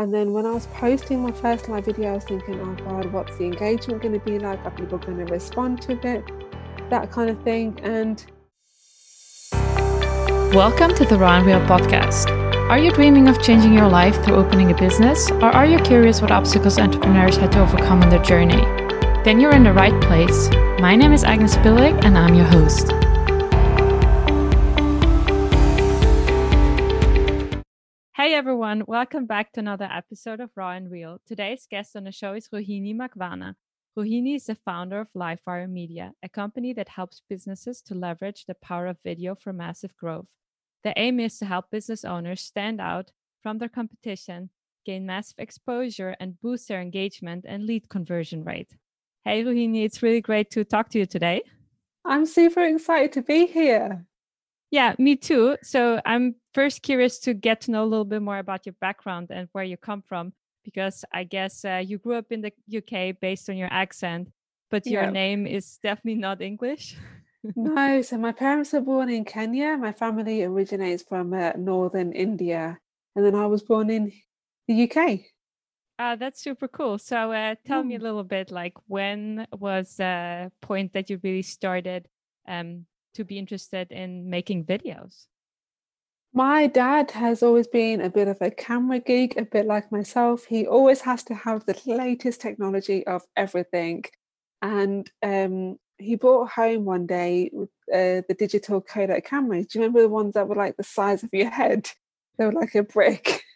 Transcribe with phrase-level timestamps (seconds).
[0.00, 3.12] And then when I was posting my first live video, I was thinking, oh God,
[3.12, 4.58] what's the engagement going to be like?
[4.64, 6.24] Are people going to respond to it?
[6.88, 7.78] That kind of thing.
[7.82, 8.24] And
[10.54, 12.30] welcome to the Raw and Real podcast.
[12.70, 15.30] Are you dreaming of changing your life through opening a business?
[15.32, 18.62] Or are you curious what obstacles entrepreneurs had to overcome on their journey?
[19.22, 20.48] Then you're in the right place.
[20.80, 22.90] My name is Agnes Billig, and I'm your host.
[28.20, 31.22] Hey everyone, welcome back to another episode of Raw and Real.
[31.26, 33.54] Today's guest on the show is Rohini Makwana.
[33.98, 38.56] Rohini is the founder of Livewire Media, a company that helps businesses to leverage the
[38.56, 40.26] power of video for massive growth.
[40.84, 43.10] The aim is to help business owners stand out
[43.42, 44.50] from their competition,
[44.84, 48.76] gain massive exposure, and boost their engagement and lead conversion rate.
[49.24, 51.40] Hey Rohini, it's really great to talk to you today.
[52.04, 54.04] I'm super excited to be here.
[54.70, 55.56] Yeah, me too.
[55.62, 59.28] So I'm first curious to get to know a little bit more about your background
[59.30, 60.32] and where you come from,
[60.64, 64.28] because I guess uh, you grew up in the UK based on your accent,
[64.70, 65.02] but yeah.
[65.02, 66.96] your name is definitely not English.
[67.56, 69.76] no, so my parents were born in Kenya.
[69.76, 72.78] My family originates from uh, northern India,
[73.16, 74.12] and then I was born in
[74.68, 75.20] the UK.
[75.98, 76.96] Uh, that's super cool.
[76.96, 81.42] So uh, tell me a little bit, like when was the point that you really
[81.42, 82.08] started
[82.48, 85.26] um, to be interested in making videos?
[86.32, 90.44] My dad has always been a bit of a camera geek, a bit like myself.
[90.44, 94.04] He always has to have the latest technology of everything.
[94.62, 97.50] And um, he brought home one day
[97.92, 99.66] uh, the digital Kodak cameras.
[99.66, 101.88] Do you remember the ones that were like the size of your head?
[102.38, 103.42] They were like a brick.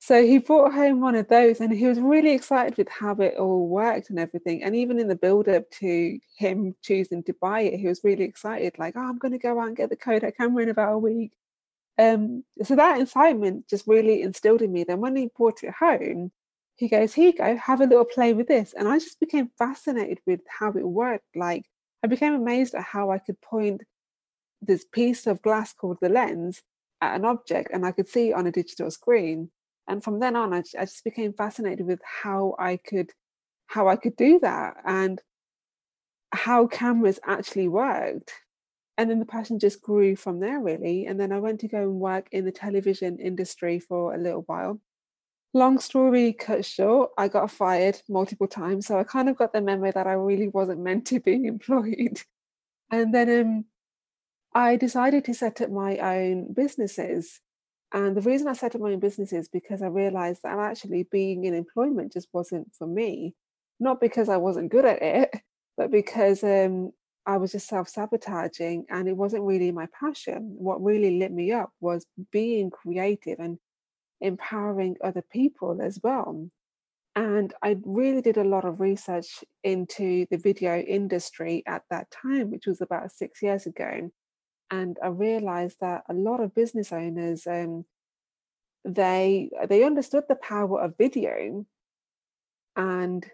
[0.00, 3.34] So he brought home one of those and he was really excited with how it
[3.36, 4.62] all worked and everything.
[4.62, 8.24] And even in the build up to him choosing to buy it, he was really
[8.24, 10.94] excited, like, oh, I'm going to go out and get the Kodak camera in about
[10.94, 11.32] a week.
[11.98, 14.84] Um, so that excitement just really instilled in me.
[14.84, 16.30] Then when he brought it home,
[16.76, 18.72] he goes, Here you go, have a little play with this.
[18.72, 21.24] And I just became fascinated with how it worked.
[21.34, 21.64] Like,
[22.04, 23.82] I became amazed at how I could point
[24.62, 26.62] this piece of glass called the lens
[27.00, 29.50] at an object and I could see on a digital screen
[29.88, 33.10] and from then on I, I just became fascinated with how i could
[33.66, 35.20] how i could do that and
[36.32, 38.32] how cameras actually worked
[38.98, 41.06] and then the passion just grew from there really.
[41.06, 44.42] And then i went to go and work in the television industry for a little
[44.42, 44.80] while.
[45.54, 49.62] Long story cut short i got fired multiple times so i kind of got the
[49.62, 52.20] memo that i really wasn't meant to be employed.
[52.90, 53.64] And then um,
[54.52, 57.40] i decided to set up my own businesses.
[57.90, 61.04] And the reason I set up my own business is because I realized that actually
[61.10, 63.34] being in employment just wasn't for me.
[63.80, 65.30] Not because I wasn't good at it,
[65.78, 66.92] but because um,
[67.28, 70.56] I was just self sabotaging and it wasn't really my passion.
[70.58, 73.58] What really lit me up was being creative and
[74.20, 76.50] empowering other people as well.
[77.14, 82.50] And I really did a lot of research into the video industry at that time,
[82.50, 84.10] which was about six years ago
[84.70, 87.84] and I realized that a lot of business owners um,
[88.84, 91.66] they they understood the power of video
[92.76, 93.26] and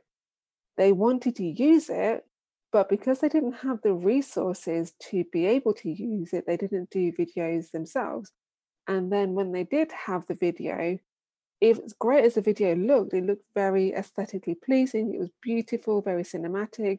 [0.76, 2.25] they wanted to use it
[2.74, 6.90] but because they didn't have the resources to be able to use it they didn't
[6.90, 8.32] do videos themselves
[8.88, 10.98] and then when they did have the video
[11.60, 16.02] if as great as the video looked it looked very aesthetically pleasing it was beautiful
[16.02, 16.98] very cinematic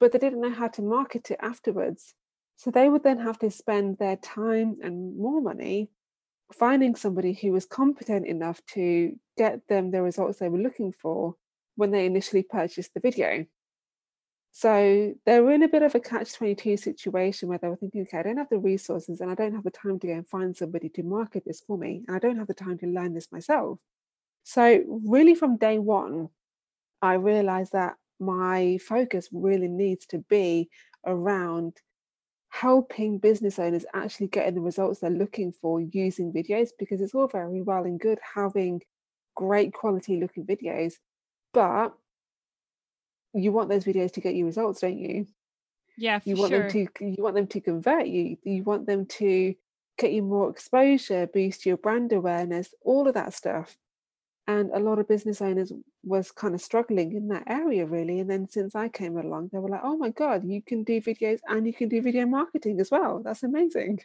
[0.00, 2.14] but they didn't know how to market it afterwards
[2.56, 5.88] so they would then have to spend their time and more money
[6.52, 11.34] finding somebody who was competent enough to get them the results they were looking for
[11.76, 13.44] when they initially purchased the video.
[14.56, 18.02] So they were in a bit of a catch 22 situation where they were thinking,
[18.02, 20.28] okay, I don't have the resources and I don't have the time to go and
[20.28, 22.04] find somebody to market this for me.
[22.06, 23.80] And I don't have the time to learn this myself.
[24.44, 26.28] So, really, from day one,
[27.02, 30.70] I realized that my focus really needs to be
[31.04, 31.72] around
[32.50, 37.26] helping business owners actually getting the results they're looking for using videos because it's all
[37.26, 38.80] very well and good having
[39.34, 40.94] great quality looking videos
[41.52, 41.92] but
[43.34, 45.26] you want those videos to get you results don't you?
[45.96, 46.62] Yeah you want sure.
[46.62, 48.36] them to you want them to convert you.
[48.44, 49.54] You want them to
[49.98, 53.76] get you more exposure boost your brand awareness all of that stuff.
[54.46, 55.72] And a lot of business owners
[56.02, 58.20] was kind of struggling in that area really.
[58.20, 61.00] And then since i came along they were like oh my god you can do
[61.00, 63.22] videos and you can do video marketing as well.
[63.24, 64.00] That's amazing.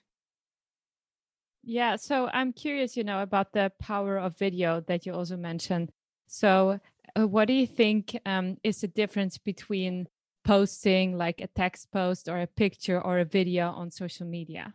[1.64, 5.92] Yeah so i'm curious you know about the power of video that you also mentioned.
[6.28, 6.80] So
[7.18, 10.08] uh, what do you think um, is the difference between
[10.44, 14.74] posting like a text post or a picture or a video on social media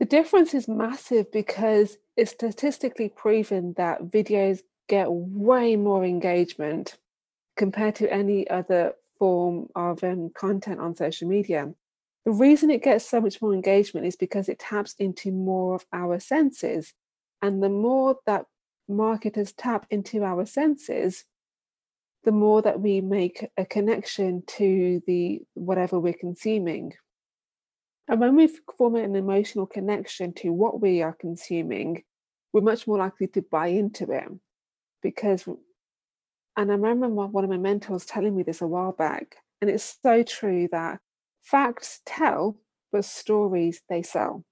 [0.00, 6.96] The difference is massive because it's statistically proven that videos get way more engagement
[7.56, 11.72] compared to any other form of um, content on social media.
[12.24, 15.86] The reason it gets so much more engagement is because it taps into more of
[15.92, 16.94] our senses.
[17.42, 18.46] And the more that
[18.88, 21.24] marketers tap into our senses,
[22.24, 26.94] the more that we make a connection to the whatever we're consuming.
[28.08, 32.02] And when we form an emotional connection to what we are consuming,
[32.52, 34.28] we're much more likely to buy into it.
[35.02, 39.70] Because, and I remember one of my mentors telling me this a while back, and
[39.70, 41.00] it's so true that
[41.42, 42.56] facts tell,
[42.90, 44.44] but stories they sell.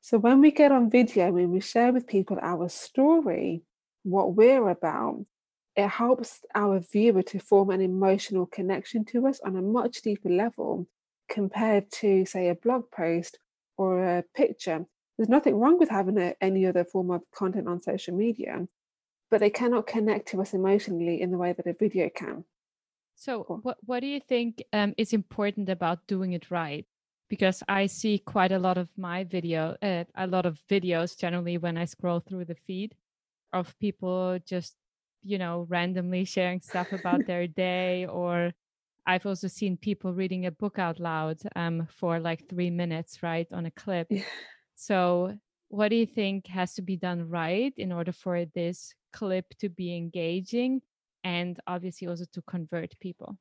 [0.00, 3.62] So when we get on video and we share with people our story,
[4.02, 5.24] what we're about,
[5.76, 10.30] it helps our viewer to form an emotional connection to us on a much deeper
[10.30, 10.88] level
[11.28, 13.38] compared to, say, a blog post
[13.76, 14.86] or a picture.
[15.16, 18.66] There's nothing wrong with having a, any other form of content on social media,
[19.30, 22.44] but they cannot connect to us emotionally in the way that a video can.
[23.16, 26.86] So, what, what do you think um, is important about doing it right?
[27.30, 31.56] Because I see quite a lot of my video, uh, a lot of videos generally
[31.56, 32.94] when I scroll through the feed
[33.52, 34.76] of people just,
[35.22, 38.52] you know, randomly sharing stuff about their day or
[39.06, 43.46] I've also seen people reading a book out loud um, for like three minutes, right,
[43.52, 44.06] on a clip.
[44.10, 44.22] Yeah.
[44.74, 45.36] So,
[45.68, 49.68] what do you think has to be done right in order for this clip to
[49.68, 50.82] be engaging
[51.22, 53.36] and obviously also to convert people?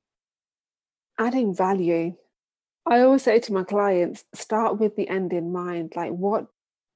[1.18, 2.16] Adding value.
[2.86, 5.94] I always say to my clients, start with the end in mind.
[5.96, 6.48] Like, what,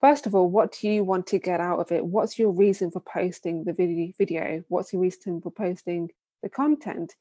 [0.01, 2.05] first of all, what do you want to get out of it?
[2.05, 4.63] What's your reason for posting the video?
[4.69, 6.09] What's your reason for posting
[6.41, 7.13] the content?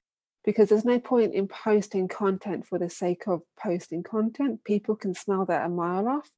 [0.45, 4.65] because there's no point in posting content for the sake of posting content.
[4.65, 6.31] People can smell that a mile off.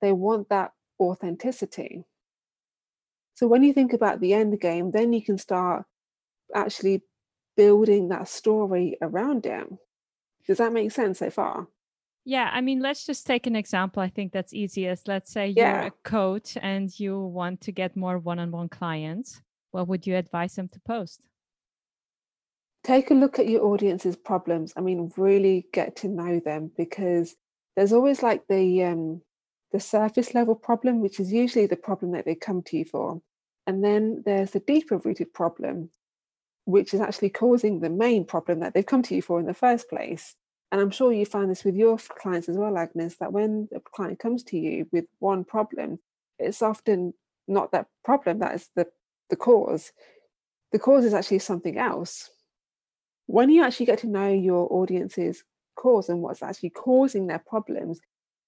[0.00, 2.04] They want that authenticity.
[3.34, 5.84] So when you think about the end game, then you can start
[6.54, 7.02] actually
[7.56, 9.66] building that story around it.
[10.46, 11.68] Does that make sense so far?
[12.24, 14.02] Yeah, I mean, let's just take an example.
[14.02, 15.08] I think that's easiest.
[15.08, 15.86] Let's say you're yeah.
[15.86, 19.42] a coach and you want to get more one on one clients.
[19.72, 21.22] What would you advise them to post?
[22.82, 24.72] take a look at your audience's problems.
[24.76, 27.36] I mean, really get to know them because
[27.76, 29.22] there's always like the um,
[29.72, 33.22] the surface level problem, which is usually the problem that they come to you for,
[33.66, 35.90] and then there's the deeper rooted problem,
[36.64, 39.54] which is actually causing the main problem that they've come to you for in the
[39.54, 40.34] first place.
[40.70, 43.80] And I'm sure you find this with your clients as well, Agnes, that when a
[43.80, 45.98] client comes to you with one problem,
[46.38, 47.12] it's often
[47.46, 48.86] not that problem that is the,
[49.28, 49.92] the cause.
[50.72, 52.30] The cause is actually something else
[53.26, 55.44] when you actually get to know your audience's
[55.76, 57.98] cause and what's actually causing their problems,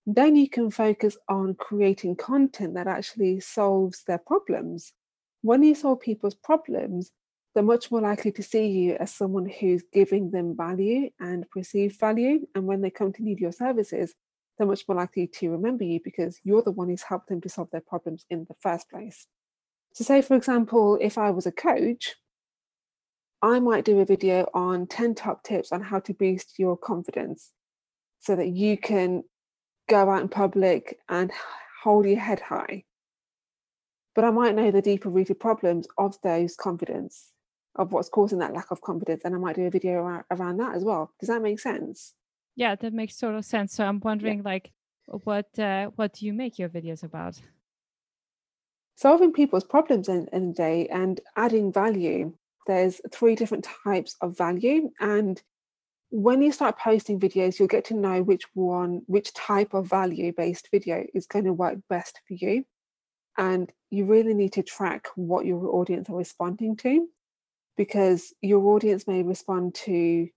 [0.07, 4.93] then you can focus on creating content that actually solves their problems.
[5.41, 7.13] When you solve people's problems,
[7.55, 11.99] they're much more likely to see you as someone who's giving them value and perceived
[12.01, 12.47] value.
[12.55, 14.15] And when they come to need your services,
[14.59, 17.49] they're much more likely to remember you because you're the one who's helped them to
[17.49, 19.27] solve their problems in the first place.
[19.93, 22.17] So, say, for example, if I was a coach,
[23.41, 27.53] I might do a video on 10 top tips on how to boost your confidence
[28.19, 29.23] so that you can
[29.89, 31.31] go out in public and
[31.83, 32.85] hold your head high.
[34.15, 37.34] But I might know the deeper rooted problems of those confidence,
[37.77, 39.23] of what's causing that lack of confidence.
[39.25, 41.13] And I might do a video around, around that as well.
[41.21, 42.15] Does that make sense?
[42.57, 43.75] Yeah, that makes total sense.
[43.75, 44.45] So I'm wondering, yeah.
[44.45, 44.73] like,
[45.07, 47.39] what uh, what do you make your videos about?
[48.97, 52.33] Solving people's problems in, in a day and adding value
[52.67, 55.43] there's three different types of value and
[56.11, 60.33] when you start posting videos you'll get to know which one which type of value
[60.33, 62.65] based video is going to work best for you
[63.37, 67.09] and you really need to track what your audience are responding to
[67.77, 70.29] because your audience may respond to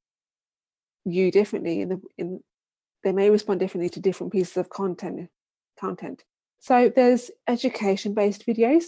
[1.06, 2.40] you differently in the in
[3.04, 5.30] they may respond differently to different pieces of content
[5.80, 6.24] content
[6.60, 8.86] so there's education based videos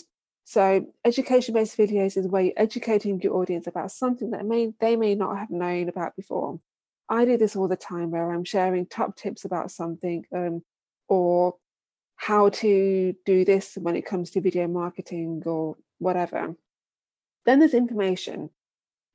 [0.50, 5.14] so education-based videos is where you're educating your audience about something that may they may
[5.14, 6.60] not have known about before.
[7.08, 10.64] I do this all the time where I'm sharing top tips about something um,
[11.08, 11.54] or
[12.16, 16.56] how to do this when it comes to video marketing or whatever.
[17.50, 18.52] Then there's information.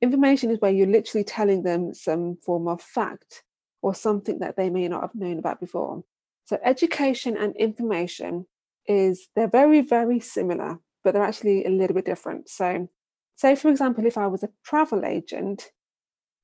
[0.02, 3.44] Information is where you're literally telling them some form of fact
[3.80, 6.02] or something that they may not have known about before.
[6.46, 8.46] So education and information
[8.88, 12.48] is they're very, very similar but they're actually a little bit different.
[12.48, 12.88] So,
[13.36, 15.70] say for example, if I was a travel agent,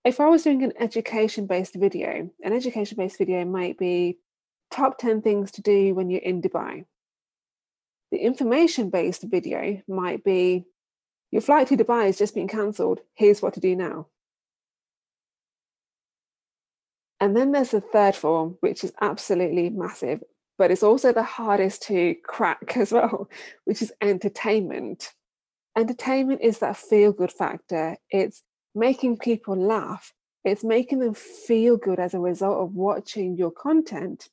[0.05, 4.21] if I was doing an education based video, an education based video might be
[4.71, 6.85] top 10 things to do when you're in Dubai.
[8.13, 10.67] The information based video might be
[11.31, 13.01] your flight to Dubai has just been cancelled.
[13.15, 14.07] Here's what to do now.
[17.21, 20.23] And then there's the third form, which is absolutely massive,
[20.57, 23.29] but it's also the hardest to crack as well,
[23.65, 25.13] which is entertainment.
[25.77, 27.97] Entertainment is that feel good factor.
[28.11, 28.43] It's
[28.75, 30.13] making people laugh,
[30.45, 34.29] it's making them feel good as a result of watching your content.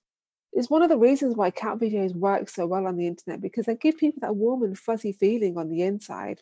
[0.53, 3.65] It's one of the reasons why cat videos work so well on the internet because
[3.65, 6.41] they give people that warm and fuzzy feeling on the inside.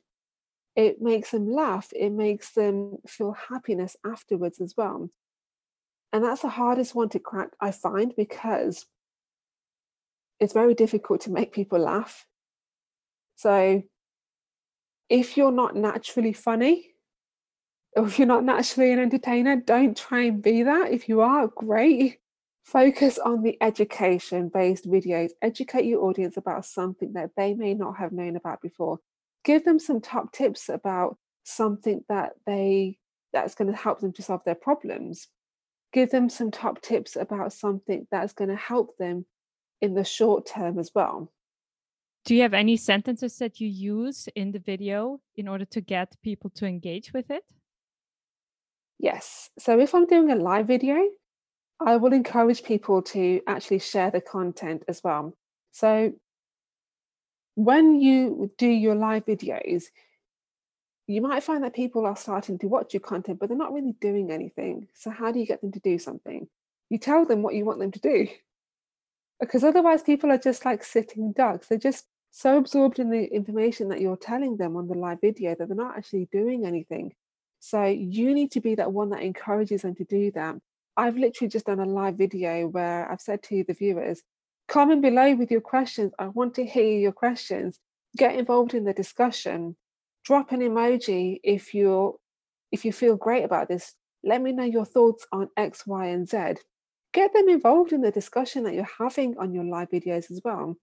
[0.76, 5.10] It makes them laugh, it makes them feel happiness afterwards as well.
[6.12, 8.86] And that's the hardest one to crack, I find, because
[10.40, 12.26] it's very difficult to make people laugh.
[13.36, 13.84] So
[15.10, 16.92] if you're not naturally funny,
[17.96, 20.92] or if you're not naturally an entertainer, don't try and be that.
[20.92, 22.20] If you are, great.
[22.64, 25.32] Focus on the education based videos.
[25.42, 29.00] Educate your audience about something that they may not have known about before.
[29.46, 32.98] Give them some top tips about something that they
[33.32, 35.28] that's going to help them to solve their problems.
[35.94, 39.26] Give them some top tips about something that's going to help them
[39.82, 41.32] in the short term as well.
[42.26, 46.16] Do you have any sentences that you use in the video in order to get
[46.24, 47.44] people to engage with it?
[48.98, 49.52] Yes.
[49.60, 50.98] So if I'm doing a live video,
[51.80, 55.38] I will encourage people to actually share the content as well.
[55.72, 56.14] So
[57.56, 59.86] when you do your live videos,
[61.08, 63.96] you might find that people are starting to watch your content, but they're not really
[64.02, 64.88] doing anything.
[64.94, 66.48] So, how do you get them to do something?
[66.90, 68.28] You tell them what you want them to do.
[69.40, 71.68] Because otherwise, people are just like sitting ducks.
[71.68, 75.56] They're just so absorbed in the information that you're telling them on the live video
[75.56, 77.14] that they're not actually doing anything.
[77.60, 80.56] So, you need to be that one that encourages them to do that.
[80.98, 84.24] I've literally just done a live video where I've said to the viewers,
[84.68, 86.12] comment below with your questions.
[86.20, 87.80] I want to hear your questions.
[88.18, 89.76] Get involved in the discussion.
[90.24, 92.16] Drop an emoji if you're
[92.72, 93.94] if you feel great about this.
[94.24, 96.56] Let me know your thoughts on X, Y, and Z.
[97.14, 100.76] Get them involved in the discussion that you're having on your live videos as well.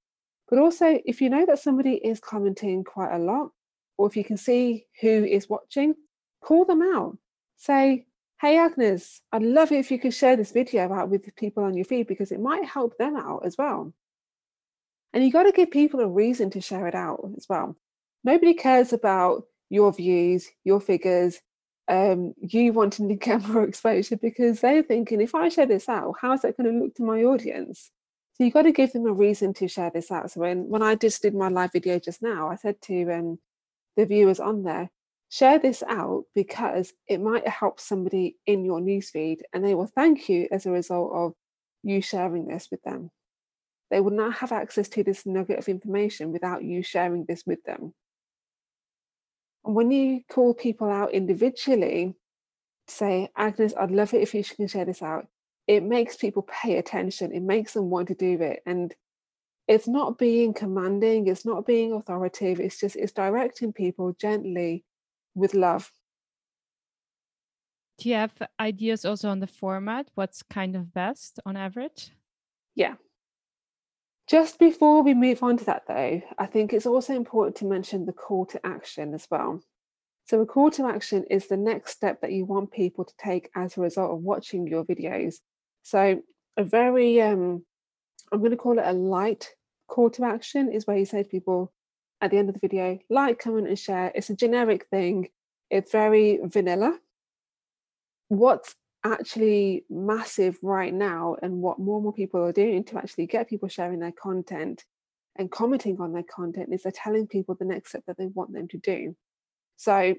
[0.49, 3.51] But also, if you know that somebody is commenting quite a lot,
[3.99, 5.95] or if you can see who is watching,
[6.43, 7.17] call them out.
[7.57, 8.07] Say,
[8.43, 11.77] Hey Agnes, I'd love it if you could share this video out with people on
[11.77, 13.95] your feed because it might help them out as well.
[15.13, 17.77] And you got to give people a reason to share it out as well.
[18.25, 21.39] Nobody cares about your views, your figures,
[21.87, 26.17] um, you wanting to get more exposure because they're thinking, if I share this out,
[26.21, 27.93] how's that going to look to my audience?
[28.33, 30.33] So you've got to give them a reason to share this out.
[30.33, 33.39] So when, when I just did my live video just now, I said to um,
[33.97, 34.91] the viewers on there,
[35.33, 40.29] share this out because it might help somebody in your newsfeed and they will thank
[40.29, 41.33] you as a result of
[41.83, 43.11] you sharing this with them.
[43.91, 47.65] They will not have access to this nugget of information without you sharing this with
[47.65, 47.95] them.
[49.65, 52.15] And when you call people out individually,
[52.87, 55.29] say, Agnes, I'd love it if you can share this out,
[55.67, 57.33] it makes people pay attention.
[57.33, 58.61] It makes them want to do it.
[58.67, 58.95] And
[59.67, 64.85] it's not being commanding, it's not being authoritative, it's just it's directing people gently
[65.35, 65.91] with love.
[67.99, 70.09] Do you have ideas also on the format?
[70.15, 72.11] What's kind of best on average?
[72.75, 72.95] Yeah.
[74.29, 78.07] Just before we move on to that, though, I think it's also important to mention
[78.07, 79.61] the call to action as well.
[80.25, 83.51] So, a call to action is the next step that you want people to take
[83.55, 85.37] as a result of watching your videos.
[85.83, 86.23] So,
[86.57, 87.65] a very, um,
[88.31, 89.51] I'm going to call it a light
[89.89, 91.73] call to action is where you say to people,
[92.23, 94.13] at the end of the video, like, comment, and share.
[94.15, 95.29] It's a generic thing,
[95.71, 96.99] it's very vanilla.
[98.29, 103.27] What's actually massive right now, and what more and more people are doing to actually
[103.27, 104.85] get people sharing their content
[105.37, 108.53] and commenting on their content, is they're telling people the next step that they want
[108.53, 109.17] them to do.
[109.77, 110.15] So,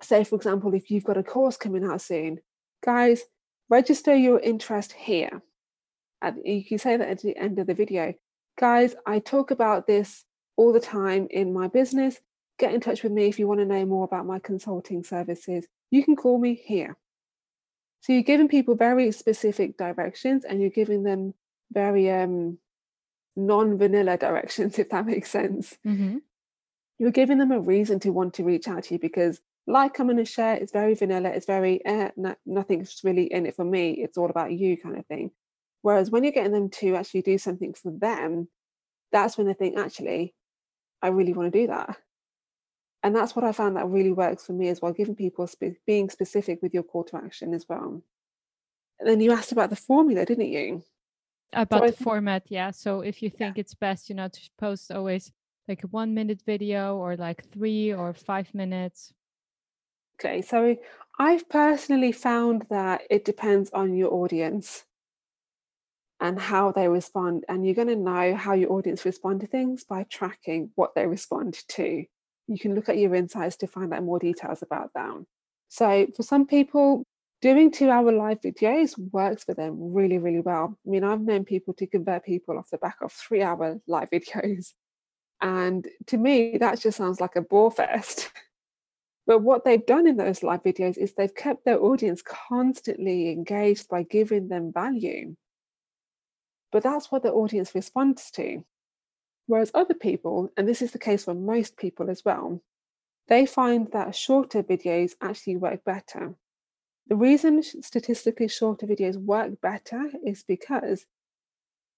[0.00, 2.38] say, for example, if you've got a course coming out soon,
[2.84, 3.24] guys,
[3.68, 5.42] register your interest here.
[6.44, 8.14] you can say that at the end of the video.
[8.58, 10.24] Guys, I talk about this
[10.56, 12.20] all the time in my business.
[12.58, 15.66] Get in touch with me if you want to know more about my consulting services.
[15.90, 16.96] You can call me here.
[18.00, 21.34] So you're giving people very specific directions and you're giving them
[21.72, 22.58] very um,
[23.34, 25.76] non vanilla directions, if that makes sense.
[25.86, 26.18] Mm-hmm.
[26.98, 30.18] You're giving them a reason to want to reach out to you because, like, comment,
[30.18, 31.28] and share is very vanilla.
[31.28, 33.90] It's very, eh, no, nothing's really in it for me.
[33.90, 35.32] It's all about you, kind of thing.
[35.82, 38.48] Whereas when you're getting them to actually do something for them,
[39.12, 40.34] that's when they think, actually,
[41.02, 41.96] I really want to do that.
[43.02, 45.78] And that's what I found that really works for me as well, giving people spe-
[45.86, 48.02] being specific with your call to action as well.
[48.98, 50.82] And then you asked about the formula, didn't you?
[51.52, 53.60] about so the format yeah so if you think yeah.
[53.60, 55.32] it's best you know to post always
[55.68, 59.12] like a one minute video or like three or five minutes
[60.18, 60.76] okay so
[61.18, 64.84] i've personally found that it depends on your audience
[66.20, 69.84] and how they respond and you're going to know how your audience respond to things
[69.84, 72.04] by tracking what they respond to
[72.48, 75.26] you can look at your insights to find out more details about them
[75.68, 77.04] so for some people
[77.42, 80.76] doing two hour live videos works for them really, really well.
[80.86, 84.10] I mean, I've known people to convert people off the back of three hour live
[84.12, 84.72] videos.
[85.40, 88.30] And to me, that just sounds like a bore fest.
[89.26, 93.88] but what they've done in those live videos is they've kept their audience constantly engaged
[93.88, 95.36] by giving them value.
[96.72, 98.64] But that's what the audience responds to.
[99.46, 102.60] Whereas other people, and this is the case for most people as well,
[103.28, 106.34] they find that shorter videos actually work better.
[107.08, 111.06] The reason statistically shorter videos work better is because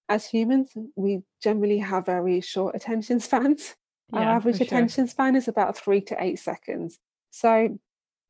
[0.08, 3.74] as humans, we generally have very short attention spans.
[4.12, 6.98] Yeah, Our average attention span is about three to eight seconds.
[7.30, 7.78] So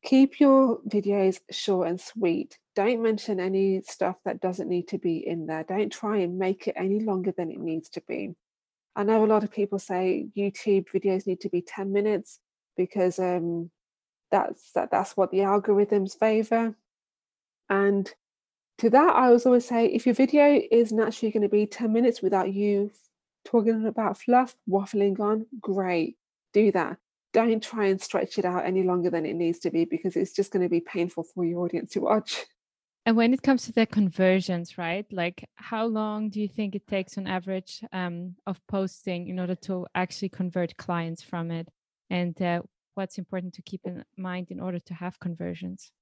[0.02, 2.58] keep your videos short and sweet.
[2.76, 5.64] Don't mention any stuff that doesn't need to be in there.
[5.64, 8.34] Don't try and make it any longer than it needs to be.
[8.94, 12.40] I know a lot of people say YouTube videos need to be 10 minutes
[12.76, 13.70] because um,
[14.30, 16.74] that's that, that's what the algorithms favor
[17.68, 18.12] and
[18.78, 21.92] to that i was always say if your video is naturally going to be 10
[21.92, 22.90] minutes without you
[23.44, 26.16] talking about fluff waffling on great
[26.52, 26.96] do that
[27.46, 30.32] don't try and stretch it out any longer than it needs to be because it's
[30.32, 32.44] just going to be painful for your audience to watch
[33.06, 36.86] and when it comes to the conversions right like how long do you think it
[36.86, 41.68] takes on average um, of posting in order to actually convert clients from it
[42.10, 42.60] and uh,
[42.98, 45.92] what's important to keep in mind in order to have conversions?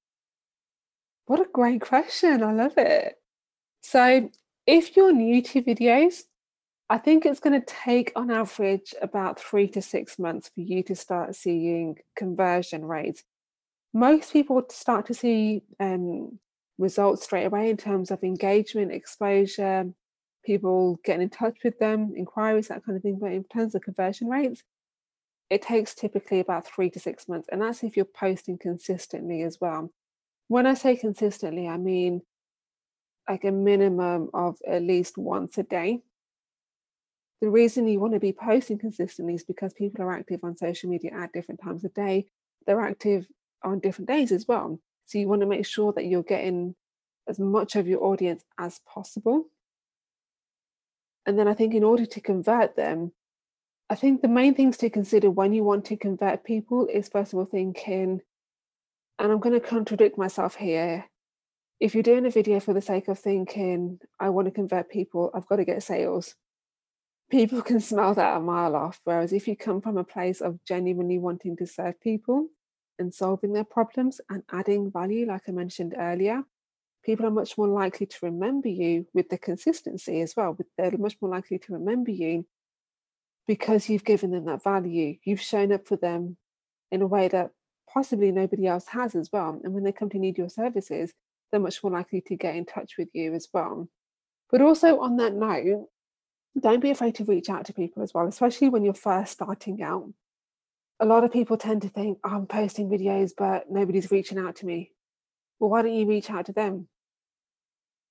[1.26, 2.42] What a great question.
[2.42, 3.16] I love it.
[3.82, 4.30] So,
[4.66, 6.22] if you're new to videos,
[6.88, 10.84] I think it's going to take on average about three to six months for you
[10.84, 13.24] to start seeing conversion rates.
[13.92, 16.38] Most people start to see um,
[16.78, 19.86] results straight away in terms of engagement, exposure,
[20.44, 23.18] people getting in touch with them, inquiries, that kind of thing.
[23.20, 24.62] But in terms of conversion rates,
[25.50, 27.48] it takes typically about three to six months.
[27.50, 29.92] And that's if you're posting consistently as well.
[30.46, 32.22] When I say consistently, I mean
[33.28, 36.02] like a minimum of at least once a day.
[37.40, 40.88] The reason you want to be posting consistently is because people are active on social
[40.88, 42.26] media at different times of day.
[42.66, 43.26] They're active
[43.62, 44.80] on different days as well.
[45.04, 46.74] So you want to make sure that you're getting
[47.28, 49.44] as much of your audience as possible.
[51.26, 53.12] And then I think in order to convert them,
[53.90, 57.32] I think the main things to consider when you want to convert people is first
[57.32, 58.20] of all thinking,
[59.18, 61.04] and I'm going to contradict myself here.
[61.78, 65.30] If you're doing a video for the sake of thinking, I want to convert people,
[65.34, 66.34] I've got to get sales,
[67.30, 69.00] people can smell that a mile off.
[69.04, 72.48] Whereas if you come from a place of genuinely wanting to serve people
[72.98, 76.44] and solving their problems and adding value, like I mentioned earlier,
[77.04, 80.56] people are much more likely to remember you with the consistency as well.
[80.76, 82.46] They're much more likely to remember you
[83.46, 85.16] because you've given them that value.
[85.24, 86.36] You've shown up for them
[86.90, 87.50] in a way that
[87.92, 89.60] possibly nobody else has as well.
[89.62, 91.12] And when they come to need your services,
[91.50, 93.88] they're much more likely to get in touch with you as well.
[94.50, 95.88] But also, on that note,
[96.60, 99.82] don't be afraid to reach out to people as well, especially when you're first starting
[99.82, 100.08] out.
[101.00, 104.56] A lot of people tend to think, oh, I'm posting videos, but nobody's reaching out
[104.56, 104.92] to me.
[105.58, 106.88] Well, why don't you reach out to them?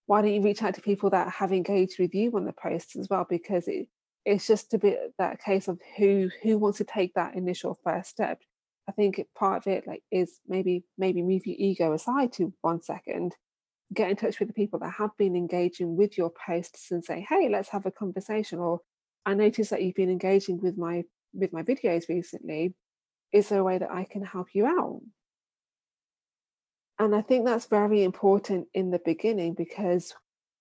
[0.05, 2.95] Why don't you reach out to people that have engaged with you on the posts
[2.95, 3.25] as well?
[3.27, 3.88] Because it,
[4.25, 8.10] it's just a bit that case of who who wants to take that initial first
[8.10, 8.41] step
[8.89, 12.81] i think part of it like is maybe maybe move your ego aside to one
[12.81, 13.34] second
[13.93, 17.26] get in touch with the people that have been engaging with your posts and say
[17.30, 18.80] hey let's have a conversation or
[19.26, 22.74] i noticed that you've been engaging with my with my videos recently
[23.32, 25.02] is there a way that i can help you out
[27.00, 30.13] and i think that's very important in the beginning because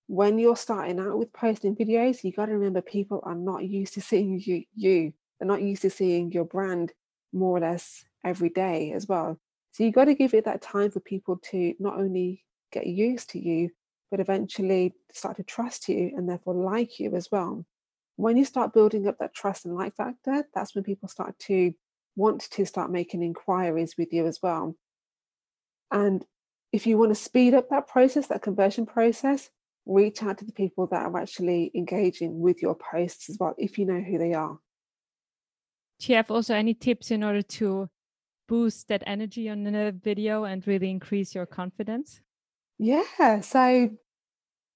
[0.06, 3.94] when you're starting out with posting videos, you got to remember people are not used
[3.94, 5.12] to seeing you, you.
[5.38, 6.92] They're not used to seeing your brand
[7.32, 9.38] more or less every day as well.
[9.72, 13.30] So you got to give it that time for people to not only get used
[13.30, 13.70] to you,
[14.10, 17.64] but eventually start to trust you and therefore like you as well.
[18.16, 21.72] When you start building up that trust and like factor, that's when people start to
[22.16, 24.76] want to start making inquiries with you as well.
[25.90, 26.24] And
[26.72, 29.50] if you want to speed up that process, that conversion process,
[29.87, 33.78] reach out to the people that are actually engaging with your posts as well, if
[33.78, 34.58] you know who they are.
[36.00, 37.88] Do you have also any tips in order to
[38.48, 42.20] boost that energy on the video and really increase your confidence?
[42.78, 43.40] Yeah.
[43.40, 43.90] So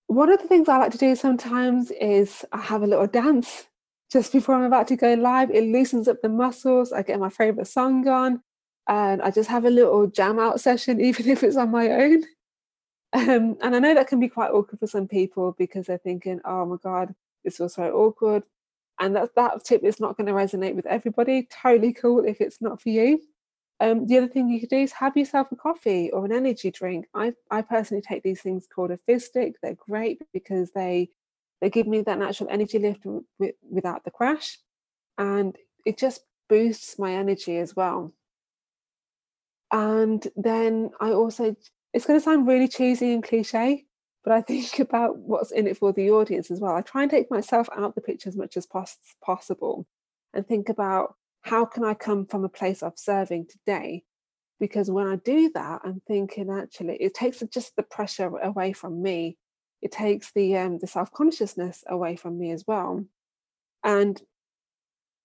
[0.06, 3.66] one of the things I like to do sometimes is I have a little dance
[4.10, 5.50] just before I'm about to go live.
[5.50, 6.92] It loosens up the muscles.
[6.92, 8.42] I get my favorite song on
[8.88, 12.24] and I just have a little jam out session, even if it's on my own.
[13.12, 16.40] Um, and I know that can be quite awkward for some people because they're thinking,
[16.44, 18.44] oh my God, this feels so awkward.
[19.00, 21.48] And that, that tip is not going to resonate with everybody.
[21.50, 23.20] Totally cool if it's not for you.
[23.80, 26.70] Um, the other thing you could do is have yourself a coffee or an energy
[26.70, 27.06] drink.
[27.14, 29.54] I, I personally take these things called a fizz stick.
[29.62, 31.10] They're great because they
[31.60, 33.24] they give me that natural energy lift w-
[33.68, 34.58] without the crash,
[35.16, 38.12] and it just boosts my energy as well.
[39.72, 41.54] And then I also,
[41.92, 43.86] it's going to sound really cheesy and cliche,
[44.24, 46.74] but I think about what's in it for the audience as well.
[46.74, 49.86] I try and take myself out the picture as much as pos- possible
[50.34, 51.16] and think about
[51.48, 54.04] how can I come from a place of serving today?
[54.60, 59.00] Because when I do that, I'm thinking actually it takes just the pressure away from
[59.00, 59.38] me.
[59.80, 63.04] It takes the um, the self consciousness away from me as well.
[63.82, 64.20] And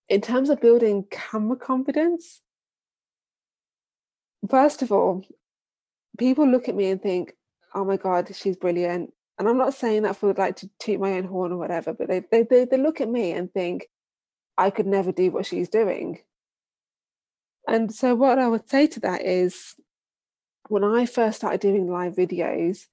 [0.08, 2.42] in terms of building camera confidence,
[4.50, 5.26] first of all,
[6.18, 7.34] people look at me and think,
[7.74, 11.14] "Oh my God, she's brilliant." And I'm not saying that for like to toot my
[11.14, 13.88] own horn or whatever, but they they they, they look at me and think,
[14.58, 16.20] I could never do what she's doing.
[17.68, 19.76] And so, what I would say to that is
[20.70, 22.88] when I first started doing live videos,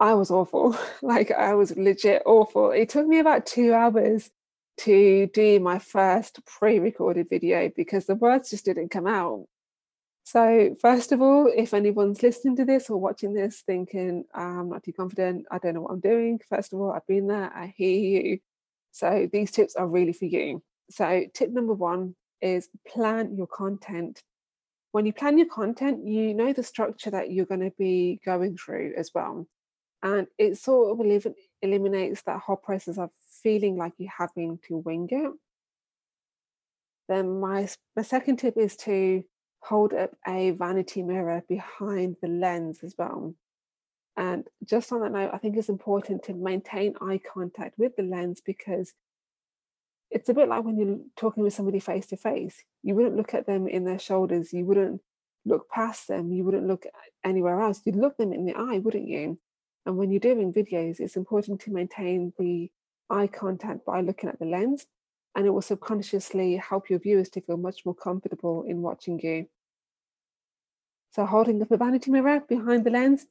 [0.00, 0.76] I was awful.
[1.02, 2.70] like, I was legit awful.
[2.70, 4.30] It took me about two hours
[4.76, 9.46] to do my first pre recorded video because the words just didn't come out.
[10.24, 14.70] So, first of all, if anyone's listening to this or watching this thinking, ah, I'm
[14.70, 17.52] not too confident, I don't know what I'm doing, first of all, I've been there,
[17.54, 18.38] I hear you.
[18.94, 20.62] So these tips are really for you.
[20.88, 24.22] So tip number one is plan your content.
[24.92, 28.56] When you plan your content, you know the structure that you're going to be going
[28.56, 29.48] through as well.
[30.04, 33.10] And it sort of eliminates that whole process of
[33.42, 35.32] feeling like you're having to wing it.
[37.08, 39.24] Then my, my second tip is to
[39.58, 43.34] hold up a vanity mirror behind the lens as well.
[44.16, 48.04] And just on that note, I think it's important to maintain eye contact with the
[48.04, 48.92] lens because
[50.10, 52.62] it's a bit like when you're talking with somebody face to face.
[52.82, 55.00] You wouldn't look at them in their shoulders, you wouldn't
[55.44, 56.86] look past them, you wouldn't look
[57.24, 57.80] anywhere else.
[57.84, 59.38] You'd look them in the eye, wouldn't you?
[59.86, 62.70] And when you're doing videos, it's important to maintain the
[63.10, 64.86] eye contact by looking at the lens,
[65.34, 69.46] and it will subconsciously help your viewers to feel much more comfortable in watching you.
[71.10, 73.26] So, holding up a vanity mirror behind the lens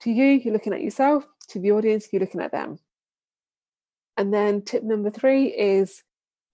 [0.00, 1.24] to you, you're looking at yourself.
[1.50, 2.78] To the audience, you're looking at them.
[4.16, 6.02] And then tip number three is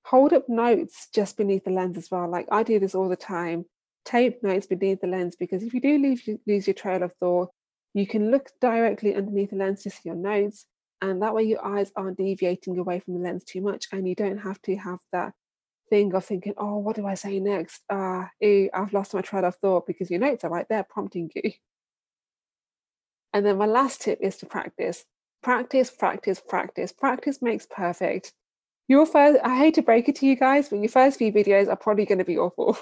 [0.05, 2.29] hold up notes just beneath the lens as well.
[2.29, 3.65] Like I do this all the time.
[4.05, 7.51] Tape notes beneath the lens because if you do leave, lose your trail of thought,
[7.95, 10.67] you can look directly underneath the lens to see your notes.
[11.01, 13.87] And that way your eyes aren't deviating away from the lens too much.
[13.93, 15.33] And you don't have to have that
[15.89, 17.83] thing of thinking, oh, what do I say next?
[17.91, 21.31] Ah, uh, I've lost my trail of thought because your notes are right there prompting
[21.35, 21.53] you.
[23.33, 25.05] And then my last tip is to practice.
[25.43, 26.93] Practice, practice, practice.
[26.93, 28.33] Practice makes perfect.
[28.89, 31.69] Your first, I hate to break it to you guys, but your first few videos
[31.69, 32.77] are probably going to be awful.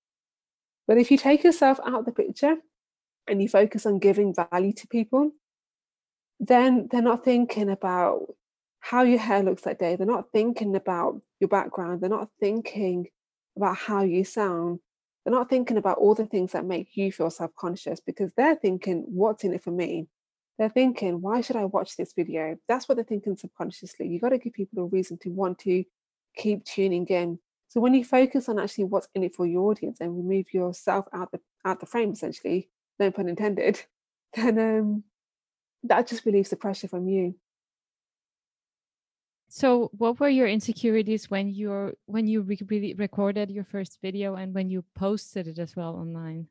[0.88, 2.56] but if you take yourself out of the picture
[3.26, 5.32] and you focus on giving value to people,
[6.40, 8.34] then they're not thinking about
[8.80, 9.96] how your hair looks that day.
[9.96, 12.00] They're not thinking about your background.
[12.00, 13.08] They're not thinking
[13.56, 14.80] about how you sound.
[15.28, 18.54] They're not thinking about all the things that make you feel self conscious because they're
[18.54, 20.08] thinking, what's in it for me?
[20.56, 22.56] They're thinking, why should I watch this video?
[22.66, 24.08] That's what they're thinking subconsciously.
[24.08, 25.84] You've got to give people a reason to want to
[26.34, 27.38] keep tuning in.
[27.68, 31.04] So when you focus on actually what's in it for your audience and remove yourself
[31.12, 33.82] out the out the frame, essentially, no pun intended,
[34.34, 35.04] then um,
[35.82, 37.34] that just relieves the pressure from you.
[39.48, 44.54] So, what were your insecurities when you're when you re- recorded your first video and
[44.54, 46.48] when you posted it as well online?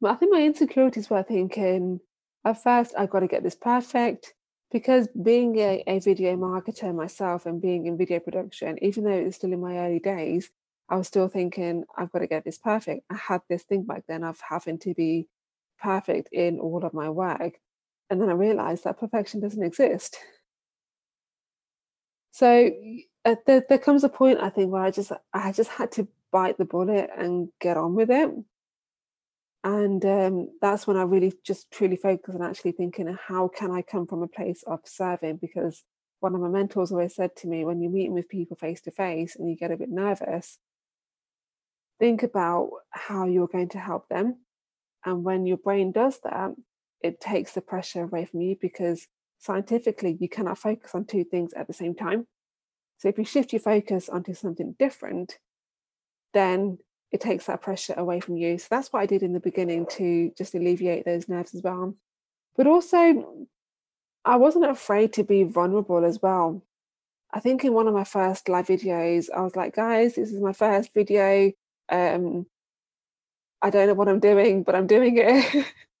[0.00, 2.00] Well, I think my insecurities were thinking
[2.44, 4.34] at first I've got to get this perfect
[4.70, 9.36] because being a, a video marketer myself and being in video production, even though it's
[9.36, 10.50] still in my early days,
[10.88, 13.04] I was still thinking I've got to get this perfect.
[13.10, 15.28] I had this thing back then of having to be
[15.78, 17.58] perfect in all of my work,
[18.10, 20.18] and then I realized that perfection doesn't exist.
[22.34, 22.68] So
[23.24, 26.08] uh, there, there comes a point I think where I just I just had to
[26.32, 28.28] bite the bullet and get on with it.
[29.62, 33.82] And um, that's when I really just truly focused on actually thinking, how can I
[33.82, 35.36] come from a place of serving?
[35.36, 35.84] Because
[36.18, 38.90] one of my mentors always said to me, when you're meeting with people face to
[38.90, 40.58] face and you get a bit nervous,
[42.00, 44.38] think about how you're going to help them.
[45.04, 46.50] And when your brain does that,
[47.00, 49.06] it takes the pressure away from you because
[49.44, 52.26] scientifically you cannot focus on two things at the same time.
[52.98, 55.38] So if you shift your focus onto something different,
[56.32, 56.78] then
[57.12, 58.58] it takes that pressure away from you.
[58.58, 61.94] So that's what I did in the beginning to just alleviate those nerves as well.
[62.56, 63.46] But also,
[64.24, 66.62] I wasn't afraid to be vulnerable as well.
[67.32, 70.40] I think in one of my first live videos, I was like, guys, this is
[70.40, 71.52] my first video.
[71.90, 72.46] Um,
[73.60, 75.66] I don't know what I'm doing, but I'm doing it.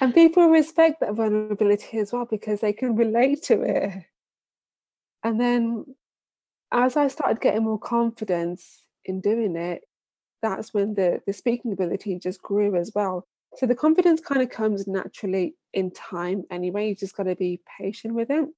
[0.00, 4.04] and people respect that vulnerability as well because they can relate to it.
[5.22, 5.86] And then
[6.72, 9.82] as I started getting more confidence in doing it,
[10.42, 13.26] that's when the, the speaking ability just grew as well.
[13.56, 16.88] So the confidence kind of comes naturally in time anyway.
[16.88, 18.48] You just got to be patient with it.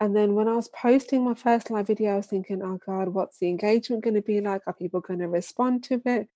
[0.00, 3.08] And then when I was posting my first live video, I was thinking, oh God,
[3.08, 4.62] what's the engagement going to be like?
[4.66, 6.28] Are people going to respond to it?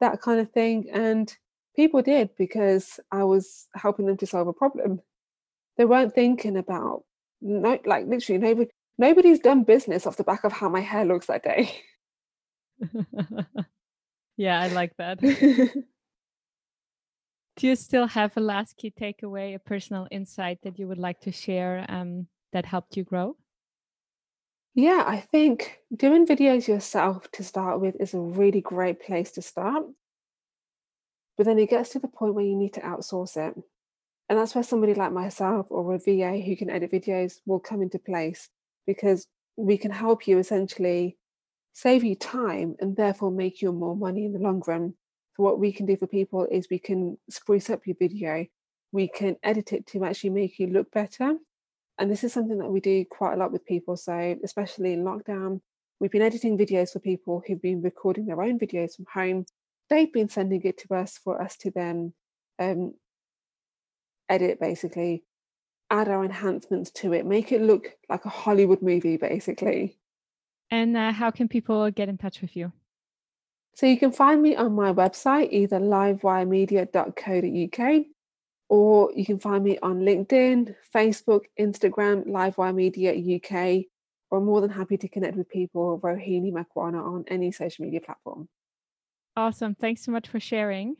[0.00, 0.90] That kind of thing.
[0.92, 1.34] And
[1.80, 5.00] people did because I was helping them to solve a problem.
[5.78, 7.04] They weren't thinking about
[7.40, 11.28] no, like literally nobody nobody's done business off the back of how my hair looks
[11.28, 11.72] that day.
[14.36, 15.20] yeah, I like that.
[17.56, 21.20] Do you still have a last key takeaway, a personal insight that you would like
[21.22, 23.36] to share um, that helped you grow?
[24.74, 29.42] Yeah, I think doing videos yourself to start with is a really great place to
[29.42, 29.84] start.
[31.40, 33.54] But then it gets to the point where you need to outsource it.
[34.28, 37.80] And that's where somebody like myself or a VA who can edit videos will come
[37.80, 38.50] into place
[38.86, 39.26] because
[39.56, 41.16] we can help you essentially
[41.72, 44.92] save you time and therefore make you more money in the long run.
[45.34, 48.44] So, what we can do for people is we can spruce up your video,
[48.92, 51.36] we can edit it to actually make you look better.
[51.96, 53.96] And this is something that we do quite a lot with people.
[53.96, 55.62] So, especially in lockdown,
[56.00, 59.46] we've been editing videos for people who've been recording their own videos from home.
[59.90, 62.14] They've been sending it to us for us to then
[62.58, 62.94] um,
[64.28, 65.24] edit basically
[65.90, 69.98] add our enhancements to it, make it look like a Hollywood movie, basically.
[70.70, 72.72] And uh, how can people get in touch with you?
[73.74, 78.04] So you can find me on my website, either livewiremedia.co.uk,
[78.68, 83.86] or you can find me on LinkedIn, Facebook, Instagram, Livewire Media UK,
[84.30, 88.00] or I'm more than happy to connect with people, Rohini Makwana, on any social media
[88.00, 88.48] platform.
[89.36, 89.74] Awesome.
[89.74, 90.96] Thanks so much for sharing.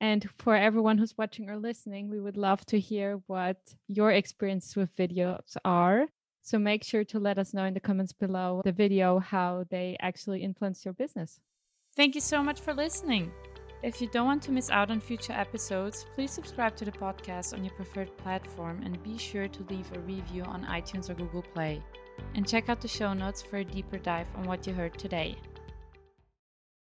[0.00, 3.56] And for everyone who's watching or listening, we would love to hear what
[3.88, 6.06] your experiences with videos are.
[6.42, 9.96] So make sure to let us know in the comments below the video how they
[10.00, 11.40] actually influence your business.
[11.96, 13.32] Thank you so much for listening.
[13.82, 17.52] If you don't want to miss out on future episodes, please subscribe to the podcast
[17.52, 21.42] on your preferred platform and be sure to leave a review on iTunes or Google
[21.42, 21.82] Play.
[22.34, 25.36] And check out the show notes for a deeper dive on what you heard today.